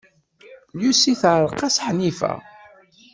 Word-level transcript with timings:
Lucy 0.79 1.13
teɛreq-as 1.21 1.77
Ḥnifa. 1.85 2.33